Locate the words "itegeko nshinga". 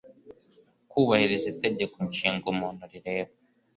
1.53-2.47